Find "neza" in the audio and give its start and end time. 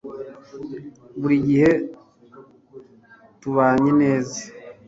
4.01-4.41